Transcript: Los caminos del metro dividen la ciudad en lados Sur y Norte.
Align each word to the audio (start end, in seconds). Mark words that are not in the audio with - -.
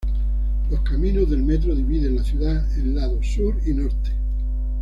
Los 0.71 0.79
caminos 0.81 1.29
del 1.29 1.43
metro 1.43 1.75
dividen 1.75 2.15
la 2.15 2.23
ciudad 2.23 2.71
en 2.75 2.95
lados 2.95 3.23
Sur 3.35 3.55
y 3.67 3.73
Norte. 3.75 4.09